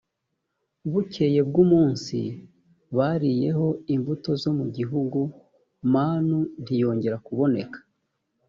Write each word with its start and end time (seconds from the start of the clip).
bukeye 0.91 1.39
bw’umunsi 1.49 2.17
bariyeho 2.97 3.67
imbuto 3.95 4.29
zo 4.41 4.51
mu 4.57 4.65
gihugu, 4.77 5.19
manu 5.93 6.39
ntiyongera 6.63 7.17
kuboneka. 7.25 7.77